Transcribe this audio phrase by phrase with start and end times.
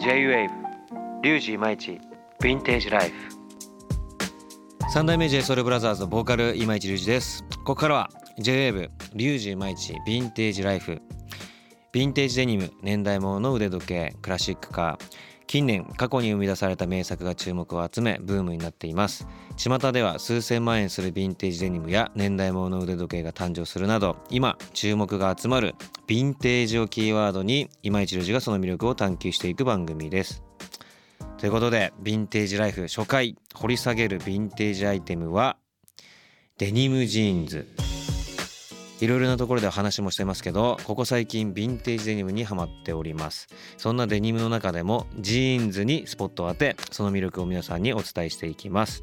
[0.00, 0.48] J-WAVE
[1.22, 2.00] リュウジイマイチ
[2.40, 3.14] ヴィンテージライフ。
[4.90, 7.44] 三代目 J SOUL BROTHERS ボーカル今市隆二です。
[7.58, 11.02] ここからは J-WAVE リュウジイマイチヴィンテージライフ。
[11.92, 15.29] ヴィンテージデニム年代物の腕時計クラシックカー。
[15.50, 19.26] 近年過去に生み出された名作が注目を集めブームになっています。
[19.56, 25.74] 巷では数千万円するヴィンテージデニムや年代物の腕時計が誕生するなど今注目が集まる
[26.06, 30.44] ヴィンテージをキーワードに今市隆二がその魅力を探求していく番組です。
[31.38, 35.56] ということでヴィンテージライフ初回掘り下げるヴィンテージアイテムは
[36.58, 37.89] デニムジーンズ。
[39.00, 43.48] いろいろなところで話もしてますけどここ最近ヴィンテージデニムにハマっております。
[43.78, 49.02] そんなデニムの中でもジーンズにスポットを当てその魅力を皆さんにお伝えしていきます。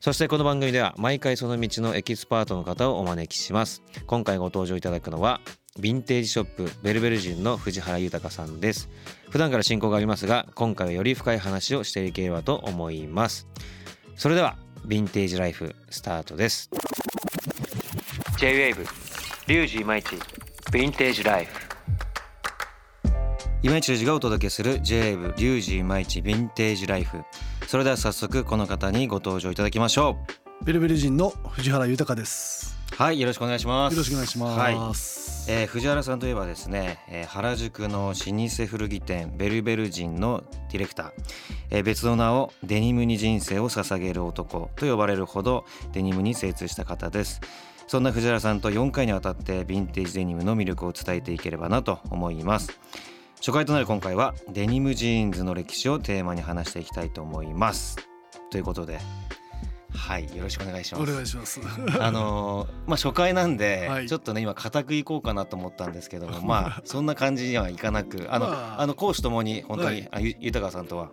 [0.00, 3.82] そしてこの番組では毎回その道のエキスパートの方をお招きします。
[4.06, 5.40] 今回ご登場いただくのは
[5.78, 8.88] ヴィンテージショップベルベル人の藤原豊さんです。
[9.28, 13.46] 普段から親交がありますが今回はより深い話をしていければと思います。
[14.16, 16.70] それではヴィンテージライフスタートです。
[18.38, 19.07] J-WAVE
[19.48, 21.58] リュウジイマイチヴィンテージライフ。
[23.62, 27.22] 今市隆二がお届けする J-WAVE リュウジイマイチヴィンテージライフ。
[27.66, 30.18] それでは早速この方にご登場いただきましょ
[30.66, 32.76] ベルベル人の藤原豊です。
[32.92, 33.94] うはいよろしくお願いします。
[33.94, 35.50] よろしくお願いします。
[35.50, 41.12] えー藤原さんといえばですね、えー原宿の老舗古着店ベルベルジンのディレクター、
[41.70, 47.40] えー別の名をデニムに人生を捧げる男と呼ばれるほどデニムに精通した方です
[47.88, 52.78] そんな藤原さんと4回にわたってヴィンテージデニムの魅力を伝えていければなと思います。
[53.36, 57.96] 初回となる今回はデニムジーンズの歴史をテーマに話していきたいと思います。
[58.50, 59.00] ということで
[59.90, 61.10] はいよろしくお願いします。
[61.10, 61.60] お願いします。
[61.98, 64.06] あのーまあ初回なんで、はい。
[64.06, 68.82] ちょっとね今固くいこうかなと思ったんですけどもまあ そんな感じにはいかなくあの、まあ。
[68.82, 70.08] あの講師ともに本当に、はい。
[70.12, 71.10] あゆ豊さんとは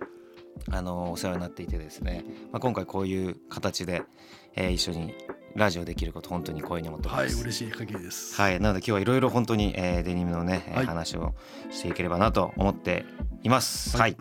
[0.71, 4.03] あのーお世話になっていてですね、まあ、今回こういう形で、
[4.55, 5.13] えー一緒に
[5.55, 7.41] ラジオできること本当に光栄に思っておりはい、ます。
[7.41, 8.35] 嬉しい限りです。
[8.35, 11.33] はい、なので今日はいろいろ本当に、えーデニムのね、えーはい話を
[11.71, 13.05] していければなと思って
[13.43, 13.97] います。
[13.97, 14.17] はい、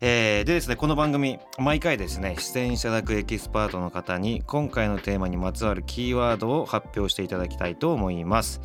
[0.00, 8.60] えーでですねこの番組毎回ですね出演いただくエキスパートの方に今回のテーマにまつわるキーワードを発表していただきたいと思います。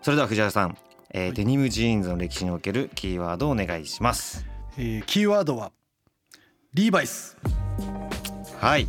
[0.00, 0.76] それでは藤原さん、
[1.10, 4.46] えーはいデニムジーンズの歴史におけるキーワードをお願いします。
[4.78, 5.72] えーキーワードは
[6.74, 7.36] リーバイス。
[8.58, 8.88] はい。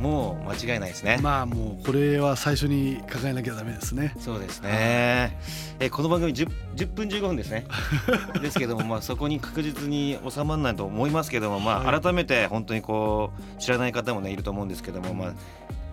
[0.00, 1.20] もう間違いないですね。
[1.22, 4.16] まあもうこれは最初に抱えなきゃダメですね。
[4.18, 5.38] そうですね。
[5.78, 7.66] えーこの番組 10, 10分15分ですね。
[8.42, 15.32] ですけどもまあそこに確実に収まらないと思いますけどもまあはい改めて本当にこう知らない方もねいると思うんですけどもまあ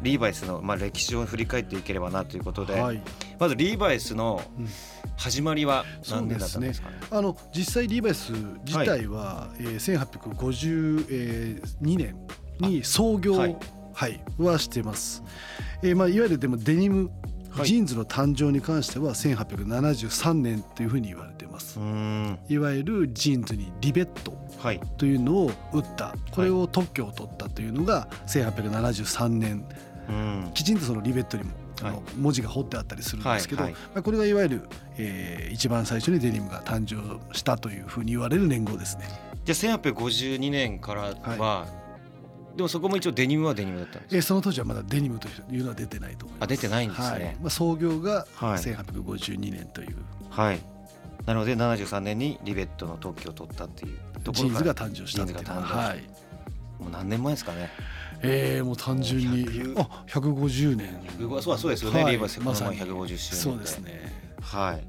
[0.01, 3.01] リーバイスのまあ歴史を振り返っていければなということで、はい。
[3.39, 4.67] まずリーバイスのうん。
[5.19, 6.89] 始まりは何年だったんですか？
[6.91, 6.95] ね。
[7.09, 8.31] あの実際リーバイス
[8.65, 9.97] 自体は、えー
[11.01, 12.15] 1852年
[12.59, 13.39] に創業は
[13.93, 15.23] はいい、はしてます。
[15.81, 17.09] えーまあいわゆるでもデニム、
[17.49, 17.67] はい。
[17.67, 21.79] ジーンズの誕生に関しては1873年というふうに言われています。
[22.49, 24.79] いわゆるジーンズにリベットはい。
[24.97, 26.13] というのを打った。
[26.31, 29.65] これを特許を取ったというのが1873年。
[30.09, 30.51] うん。
[30.53, 31.49] きちんとそのリベットにも
[31.81, 31.93] あはい。
[31.93, 34.61] の文字が彫ってあったりするんですけど、まあ、これがいわゆる、
[34.97, 39.05] えー一番最初にデニムが誕生したというふうに言われる年号ですね。
[39.45, 41.01] じゃあ1852年から
[41.37, 41.65] は、
[42.55, 44.15] でもそこも一応デニムはデニムだったんですか？
[44.17, 46.43] えーその当時はまだデニムというのは出てないと思います。
[46.45, 47.07] あ出てないんですね。
[47.07, 47.37] はい。
[47.41, 48.57] まあ、創業がはい。
[48.57, 49.95] 1852年という。
[50.29, 50.59] はい。
[51.25, 55.37] なので73年にリベットの特許を取ったっていうところジーンズが誕生したっていう。
[55.45, 56.03] はい。
[56.81, 57.69] もう何年前ですかね。
[58.21, 60.99] えー、もう単純に100あ150年
[61.41, 62.03] そうそうですよね。
[62.03, 63.17] はいリーバイスまさに150周年で。
[63.17, 63.79] そうです。
[63.79, 64.11] ね
[64.41, 64.87] はい。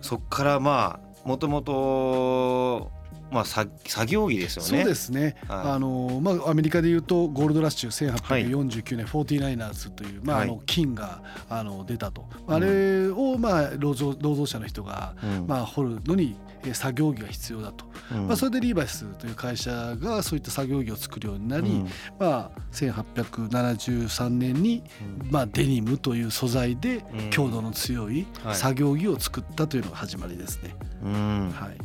[0.00, 2.90] そっからまあもともと
[3.32, 4.68] まあ作作業着ですよね。
[4.68, 5.58] そうですね、はい。
[5.72, 10.48] あのまあ、アメリカでいうとゴールドラッシュ1849年、49ers という、まああはい。
[10.48, 15.46] の金があの出たと、あれを、まあ、労働労働者の人が、うん。
[15.46, 18.26] まあ、掘るのにえー作業着が必要だと、うん。
[18.28, 21.88] まあ、それでリーバイスという会社がそういった作業着を作るようになり、うん。
[22.18, 24.82] まあ、1873年に、
[25.30, 27.30] まあ、デニムという素材でうん。
[27.30, 28.26] 強度の強い。
[28.52, 30.74] 作業着を作ったというのが始まりですね。
[31.02, 31.50] うん。
[31.54, 31.78] はい。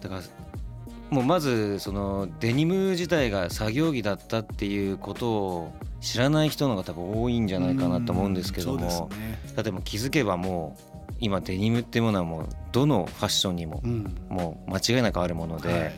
[0.00, 0.22] だから
[1.10, 9.08] もうまずそのデニム自体が作業着だったっていうことを知らない人の方が多分多いんじゃないかなと思うんですけどうんも、
[9.56, 14.16] 例えば気づけばもう今デニムっていうものはもうどのファッションにもうん。
[14.28, 15.94] もう間違いなくあるもので、はい。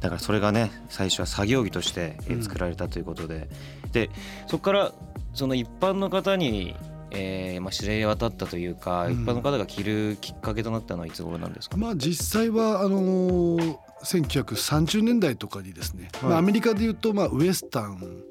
[0.00, 3.48] だからそれがね最初は作業着として作られたということで、
[3.92, 4.10] で
[4.48, 4.92] そこから
[5.32, 6.74] その一般の方に、
[7.10, 9.12] えーまあ、知れ渡ったというか、うん。
[9.12, 13.76] 一般の方が着るきっかけとなったのはいつ頃なんですか、まあ実際はあのー
[14.06, 16.30] 1930年代とかにですね、はい。
[16.30, 18.22] まあ、アメリカでいうとまあウエスタン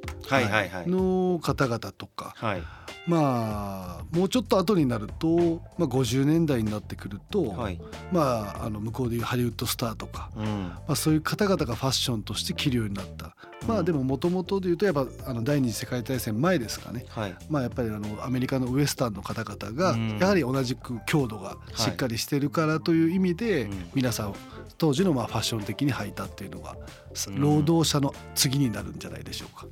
[0.88, 2.64] の方々とか、はい。
[3.08, 7.80] まあもうちょっと後になると、まあ、50年代になってくると、はい。
[8.12, 10.46] まああの向こうでいうハリウッドスターとか、うん。
[10.46, 13.36] まあ、そういう方々がファッションとして着るようになった。
[13.68, 13.80] まうん。
[13.82, 17.06] あでももともとでいうとやっぱあの第二次世界大戦前ですかね。
[17.10, 17.36] はい。
[17.50, 20.18] まあやっぱりあのアメリカのウエスタンの方々がうん。
[20.20, 23.90] やはり同じく強度がしっかりしてるからという意味でうん。
[23.96, 24.36] 皆さん
[24.78, 26.76] 当時のまあファッション的に履いたっていうのが
[27.28, 27.42] うん。
[27.42, 29.66] 労働者の次になるんじゃないでしょうか。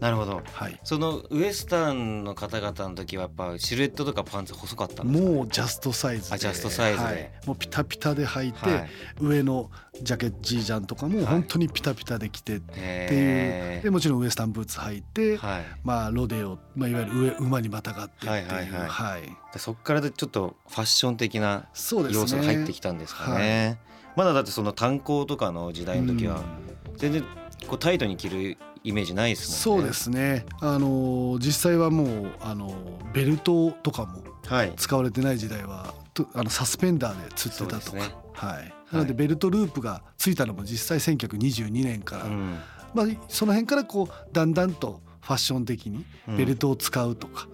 [0.00, 0.42] なるほど。
[0.52, 0.78] はい。
[0.84, 5.30] そのウエスタンの方々の時はやっぱシルエットとかパンツ細かったんですか？
[5.30, 6.34] もうジャストサイズで。
[6.34, 7.04] あジャストサイズで。
[7.04, 7.32] はい。
[7.46, 8.90] もうピタピタで履いて、はい。
[9.20, 9.70] 上の
[10.02, 15.38] ジャケジージャンとかも本当にピタピタで着てっていう、へでもちろんウエスタンブーツ履いて、
[15.82, 18.88] まあロデオ、まあ、いわゆる上馬にまたがってっていう、はいはいはい。
[18.88, 19.22] はい。
[19.52, 23.78] でそっからでちょっとファッション的な要素が入ってきたんですかね。
[24.14, 26.96] まだだってその炭鉱とかの時代の時はうん。
[26.96, 27.22] 全然
[27.66, 29.82] こうタイトに着るイメージないですもんね。
[29.82, 30.46] そうですね。
[30.60, 32.72] あの実際はもうあの
[33.12, 34.72] ベルトとかもはい。
[34.76, 38.14] 使われてない時代はとあのサスペンダーで釣ってたとか、ね。
[38.32, 42.58] はい、なのでベルトループがついたのも実際1922年から、うん。
[42.94, 46.36] まあ、その辺からこうだんだんとファッション的にうん。
[46.36, 47.48] ベルトを使うとか、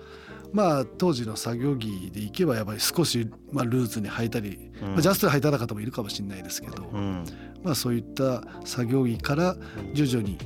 [0.53, 4.89] まあ当時の作業着でいけばやっぱり少し、まあ、ルーズに履いたり、うん。
[4.93, 7.25] まあ、ジャストで履いた方もいるかもしれないですけど、うん。
[7.63, 9.57] まあ、そういった作業着から
[9.95, 10.37] 徐々に、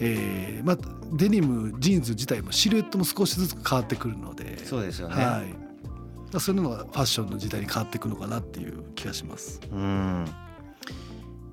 [0.00, 0.78] えーまあ、
[1.12, 4.58] デニムジーンズ自体もシルエットも少しずつ変わってくるので。
[4.64, 5.48] そうですよね、はい。
[6.32, 9.60] まあ、そういうのがファッションの時代に変わっていくのかなっていう気がします。
[9.70, 10.26] うん。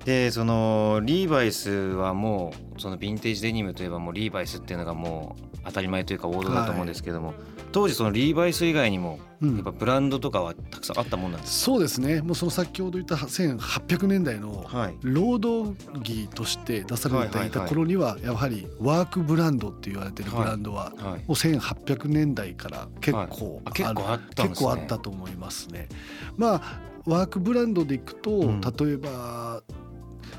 [0.04, 7.34] でそのリーバイスはもうそのヴィンテージデニムといえばもうリーバイスっていうのがもう当たり前というか王道だと思うんですけども、
[7.72, 9.56] 当時そのリーバイス以外にもうん。
[9.56, 12.22] やっぱブランドとかはたくさんあったもんなんですそうですね。
[12.22, 14.96] もうその先ほど言った1800年代のかはい。
[15.02, 21.04] 労働着として出されていた頃にはやはりワークブランドって言われてるブランドははい。
[21.04, 24.64] もう1800年代から結構あ結構あったんですね。
[24.64, 25.88] 結構あったと思いますね。
[26.36, 28.60] まあワークブランドでいくと、ん。
[28.60, 29.62] 例えば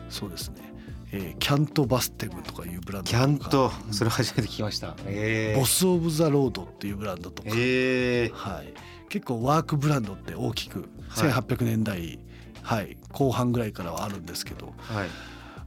[0.10, 0.73] そうですね、
[1.14, 4.96] えーキャントバステムとかいうブランドとキかャントそれ初めて聞きました。
[5.06, 8.74] えボス・オブ・ザ・ロードっていうブランドとか、えー、はい、
[9.10, 11.32] 結構ワークブランドって大きくはい。
[11.32, 12.20] 1800年代、
[12.62, 15.10] はい、後半ぐらいからはあるんですけど、はい。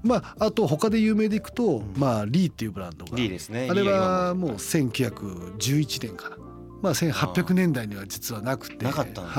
[0.02, 1.94] まあ、あと他で有名でいくと、ん。
[1.96, 3.16] まあ、リーっていうブランドが。
[3.16, 3.68] リーですね。
[3.70, 4.50] あれはもう。
[4.52, 6.36] 1911年から。
[6.82, 8.84] まあ、1800年代には実はなくて。
[8.84, 9.32] なかったんで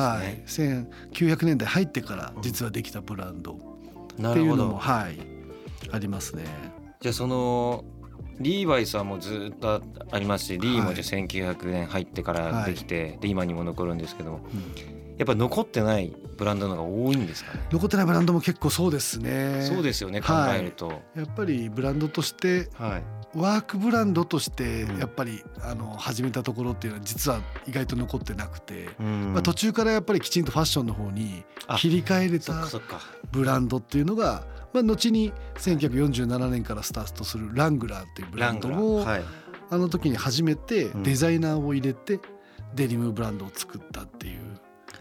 [0.48, 0.76] すね。
[0.76, 3.54] はい、1900年代入ってから実はできたブランド。
[3.54, 5.37] っていうのも、はい、
[5.98, 6.46] ありますね。
[7.00, 7.84] じゃあその
[8.40, 17.62] リーバイスはもうずっとありますしリーもはいじゃあ1900年入ってからできて、で今にも残るんですけどもうんやっぱ残ってないブランドの方が多いんですかね？
[17.72, 19.64] 残ってないブランドも結構そうですね。
[19.64, 21.02] そうですよね考はいえると。
[21.16, 23.04] やっぱりブランドとしてはい。
[23.38, 32.66] ワークブランドとしてうんやっぱりあの始めたところっていうのは実は意外と残ってなくて、うんまあ、途中からやっぱりきちんとファッションの方にあ切り替えれた。
[33.32, 34.44] ブランドっていうのが、
[34.74, 39.10] まあ、後に1947年からスタートするラングラーっていうブラランドもー。
[39.10, 39.24] はい。
[39.70, 42.20] あの時に初めてうんデザイナーを入れて
[42.74, 44.42] デニムブランドを作ったっていう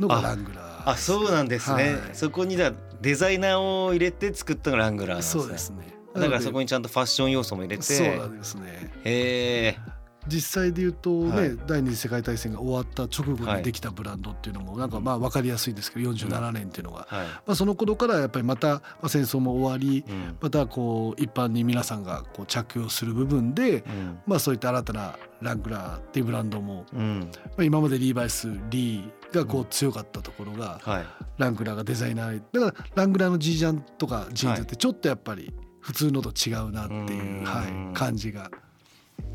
[0.01, 1.95] のがあラングラーあそうなんですね。
[1.95, 5.43] はいそこにだデザイナーを入れて作ったのがラングラーなんですね。
[5.43, 7.83] そうですねだからそこににちゃんとファッション要素も入れて。
[7.83, 9.97] そうなんですねへえ。
[10.29, 17.27] 実際で言うとね、はい第二次世界大戦が終わった直後はいにできたブランドっていうのもなんかまあ分かりやすいですけど47年っていうのが、はい。
[17.27, 20.37] まあ、その頃からやっぱりまたまあ戦争も終わりうん。
[20.41, 24.19] またこう一般に皆さんがこう着用する部分で、うん。
[24.27, 27.31] まあ、そういった新たなラングラーっていうブランドも、うん。
[27.47, 31.05] まあ、今までリーバイスリーがこう強かったところが、はい。
[31.39, 35.53] ラングラーがデザイナーだからラングラーのジージャンとかジーンズってちょっとやっぱり
[35.87, 38.51] 普通のと違うなっていう、うんはい、感じが。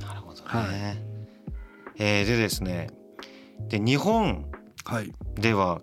[0.01, 0.43] なるほどね。
[0.43, 0.67] は
[1.97, 2.89] えーでですね。
[3.69, 4.51] で日本
[4.83, 5.81] はいでは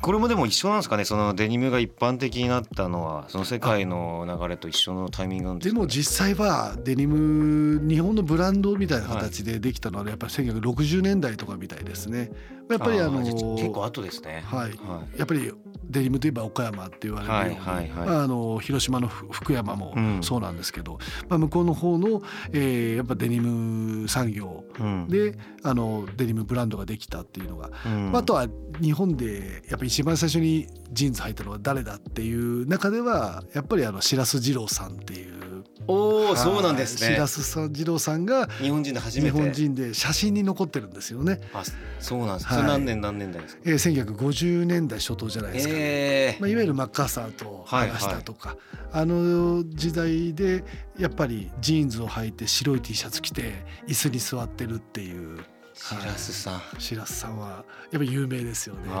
[0.00, 1.04] これもでも一緒なんですかね？
[1.04, 3.24] そのデニムが一般的になったのは。
[3.28, 12.30] その世界の流れと一緒のタイミングなんでか、ね、ですも実際はデニム日本のブランドみたいな形でできたのはやっぱり1960年代とかみたいですね。
[12.70, 14.42] やっぱりあの結構後ですね。
[14.46, 14.70] はい。
[14.70, 15.52] はやっぱり
[15.84, 18.06] デニムといえば岡山って言われるように、はいはいはい。
[18.06, 20.22] まああの広島のふ福山もうん。
[20.22, 24.61] そうなんですけど、まあ、向こうの方の、えーやっぱデニム産業い、うん
[25.08, 28.46] であのデニムブランドができたっていうのが、ああとは
[28.80, 35.41] 日本でやっぱり一番最初にジーンズ履いたのは誰だっていう中ではやっぱりあの白洲二郎さんっていう
[35.88, 37.14] おおそうなんですね。
[37.14, 41.40] 白洲さん二郎さんが日本人で初め日て本人で写真に残ってるんですよね。
[41.52, 41.62] あ
[41.98, 42.62] そうなんです、はい。
[42.64, 43.62] 何年何年代ですか？
[43.64, 48.56] えー、1950年代初頭じゃないですか、えまあ、いわゆるマッカーサーと話したとか、
[48.92, 50.64] あの時代で
[50.98, 55.40] やっぱりジーンズを履いて白い T シャツ着て椅子に座ってるっていう。
[55.74, 58.82] 白洲さん、白洲さんはやっぱり有名ですよね。
[58.90, 58.92] あ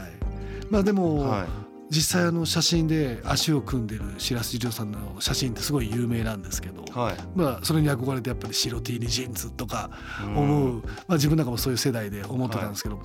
[0.00, 7.16] はい、まあであも、はい実際あの写真で足を組んでる白洲次郎さんの写真ってすごい有名なんですけど、はい。
[7.36, 9.90] まあそれに憧れてやっぱり白 T にジーンズとか
[10.24, 10.36] うん。
[10.38, 13.02] 思う、まあ、自分なんかもそういう世代で思ってたんですけど、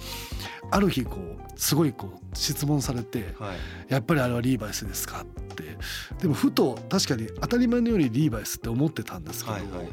[0.71, 3.57] ある日こうすごいこう質問されてはい
[3.91, 5.77] 「やっぱりあれはリーバイスですか?」って。
[6.21, 9.89] でもふと確かに当たり前のようにリーバイスって思ってたんですけど、はいはい。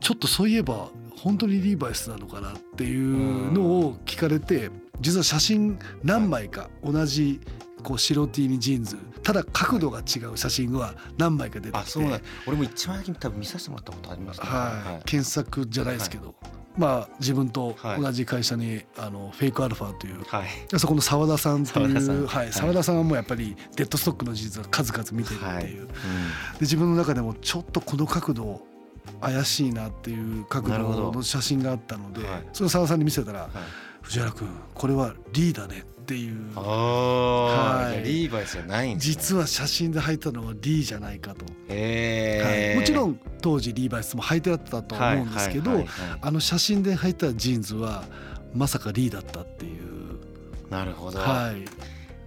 [0.00, 7.40] ちょっとそういえば本当にリーバイスなのかなっていうのを聞かれて実は写真何枚か同じ
[7.84, 8.96] こう白 T にジーンズ。
[9.22, 11.78] ただ角度が違う写真は何枚か出てきて。
[11.78, 14.46] あそうなん俺も一番先に多分見させてもらったことありますね。
[14.48, 16.34] はい、検索じゃないですけど、
[16.76, 20.24] まあ自分と同じ会社に、あのフェイクアルファという。
[20.24, 20.78] はい。
[20.78, 25.68] そこの澤田さんってい澤田はい、澤田さんはもうやっぱりデッドストックの事実は数々見てるっていう、はい。
[25.68, 25.88] で
[26.62, 28.62] 自分の中でもちょっとこの角度
[29.20, 32.46] 怪しいなっていう角度の写真があったので、はい。
[32.52, 33.50] それを澤田さんに見せたらはい
[34.04, 36.36] 「藤原君これはリーだね」っていう。
[36.54, 38.02] ああ、はい。
[38.02, 45.86] リーバイスじゃないんです、ね、実は写真で履いたのはリーじゃないかと、はい、もちろん当時リーバイスも履いてあったと思うんですけど、
[46.20, 48.04] あの写真で履いたジーンズは
[48.52, 49.84] まさかリーだったっていう。
[50.70, 51.64] なるほど、はい。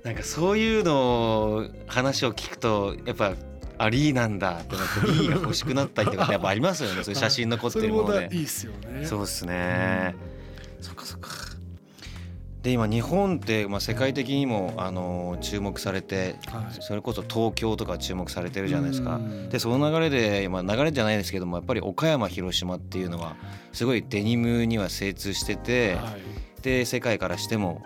[0.03, 3.34] なんかそういうの話を聞くとやっぱ
[3.77, 7.03] あリーなんだってなってリーが欲しくなったりとかやっぱありますよね。
[7.03, 9.05] そういう写真残ってるものでいいですよね。
[9.05, 10.15] そうですね、
[10.81, 11.29] そっかそっか
[12.63, 16.81] で今日本って、まあ、世界的にもあの注目されてはい。
[16.81, 19.15] それこそ東京とか注目されてるじゃないですか。
[19.15, 19.49] うん。
[19.49, 23.35] でその流れで、まあ、流れじゃないですけどもやっぱり岡山広島っていうのは
[23.71, 26.61] すごいデニムには精通してて、はい。
[26.61, 27.83] で世界からしても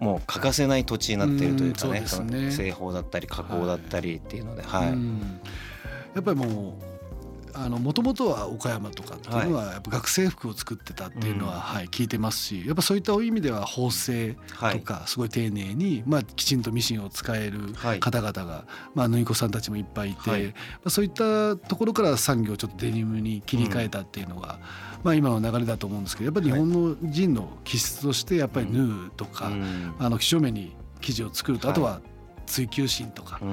[0.00, 2.46] もう欠かせない土地になっているというかね,、ね。
[2.46, 4.88] の製法だったり加工だったりっていうので、はい。
[4.90, 5.40] うん。
[6.14, 6.95] やっぱりもう
[7.58, 11.60] あの元々は岡山とかっていうのはやっぱ学生服を作ってたっていうのは、うん。
[11.60, 14.78] はい聞いてますしやっぱそういった意味では縫製はい。
[14.78, 18.00] とかすごい丁寧に、まあ、きちんとミシンを使えるはい。
[18.00, 20.44] 方々が、まあ、縫い子さんたちもいっぱいいて、はい。
[20.46, 20.52] ま
[20.86, 24.58] あ、そういったところから産業をちょっとデニムに切り替えたっていうのが、
[25.04, 29.94] まあ、今の流れだと思うんですけどやっぱり日本の人の気質としてやっぱり縫うとか、うん。
[29.98, 31.76] あの几帳面に生地を作ると、はい。
[31.76, 32.00] あとは
[32.46, 33.48] 追求心とか、うん。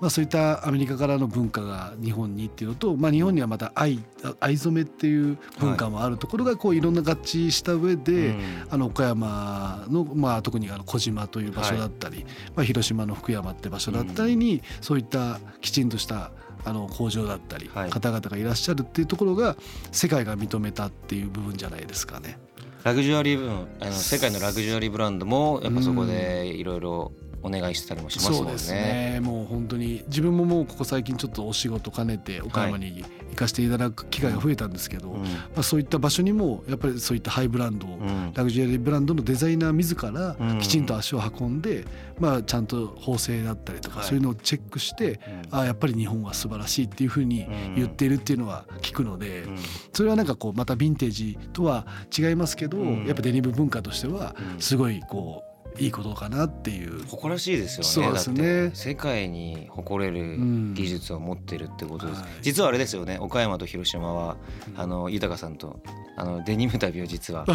[0.00, 3.98] まあ、そういったアメリカからの文化が日本にっていうのと、まあ、日本にはまた藍
[4.40, 8.42] 藍染めっていう文化もあるところがこういろんな合致した上で、うん。
[8.70, 12.24] あの岡山の、まあ、特にあの小島という場所だったり、
[12.54, 16.30] まあ、広島の福山って場所だったりに、そういったきちんとした
[16.64, 17.90] あの工場だったり、はい。
[17.90, 19.56] 方々がいらっしゃるっていうところが
[19.92, 22.38] 世界が認めたっていう部分じゃないですかね。
[22.86, 27.12] ラグジュアリー分あの世界のラグジュアリーブランドもやっぱそこでいろいろ
[27.46, 28.44] お願いしてたりもしますもんね。
[28.44, 29.20] そうですね。
[29.22, 35.22] もう本当に自分ももうここ最近ちょっとお仕事兼ねて岡山に行かせていただく機会が増えたんですけど、うん。
[35.22, 38.32] まあ、そういった場所にもやっぱりそういったハイブランドを、うん。
[38.34, 40.58] ラグジュアリーブランドのデザイナー自らうん。
[40.58, 41.84] きちんと足を運んで、
[42.18, 44.08] まあ、ちゃんと縫製だったりとか、はい。
[44.08, 49.58] そういうのをチェックして、ああやっぱり日本は素晴らしいっていうふうに言っているっていうのは聞くので、うん。
[49.92, 51.86] それはなんかこうまたヴィンテージとは
[52.16, 53.06] 違いますけど、うん。
[53.06, 54.60] やっぱデニム文化としてはうん。
[54.60, 57.04] すごいこういいことかなっていう。
[57.06, 57.84] 誇らしいですよね。
[57.84, 58.62] そうですね。
[58.62, 60.74] だって世界に誇れるうん。
[60.74, 62.30] 技術を持ってるってことです、はい。
[62.42, 63.18] 実はあれですよね。
[63.20, 64.36] 岡山と広島は
[64.74, 64.80] うん。
[64.80, 65.80] あの豊さんと
[66.16, 67.46] あのデニム旅を実は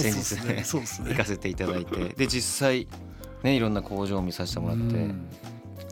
[0.00, 0.62] 先日ね。
[0.64, 1.10] そうですね。
[1.10, 2.08] 行かせていただいて。
[2.10, 2.88] で実際
[3.42, 5.28] ねいろんな工場を見させてもらってうん。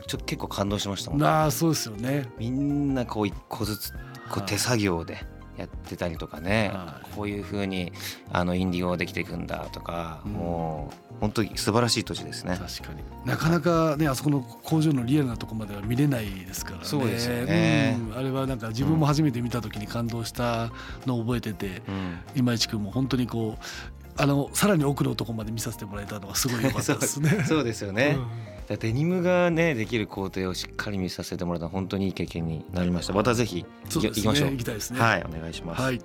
[0.07, 1.23] ちょっと結構感動しましたもん。
[1.23, 2.29] ああそうですよね。
[2.37, 3.97] みんなこう一個ずつこ
[4.37, 4.47] うはい。
[4.47, 5.17] 手作業で
[5.57, 7.15] やってたりとかね、はい。
[7.15, 7.91] こういう風に
[8.31, 10.33] あのインディゴができていくんだとか、うん。
[10.33, 12.57] もう本当に素晴らしい土地ですね。
[12.57, 13.03] 確かに。
[13.25, 16.85] なかなかねあそこの工場のリアルなところまでは見れないですからね。
[16.85, 17.97] そうですよね。
[18.11, 18.17] うん。
[18.17, 20.71] あれはなんか自分も初めて見た時に感動した
[21.05, 22.19] のを覚えてて、うん。
[22.35, 23.63] 今市君も本当にこう
[24.17, 27.43] あのさらに奥のところまで見させてもらえたのがすごい良かったですね。
[27.47, 33.13] そうですよね、うんデニムがねできる工程をしっかり見させてもらった本当にいい経験になりました。
[33.13, 34.51] またぜひ行きましょう。
[34.51, 34.99] 行きたいですね。
[34.99, 36.01] はいお願いします、はい。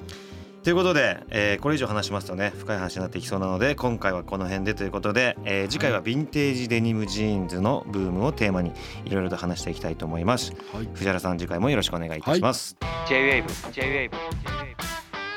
[0.63, 8.73] ということで、えーこれ以上話しますとね深い話になっていきそうなので今回はこの辺でということで、えー次回はヴィンテージデニムジーンズのブームをテーマに
[9.07, 10.53] いろいろと話していきたいと思います。
[10.75, 10.89] はい。
[10.93, 12.77] 藤原さん次回もよろしくお願いいたします、
[13.09, 14.11] J-WAVE J-WAVE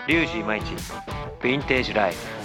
[0.07, 2.42] リュウジイマイチヴィンテージライフ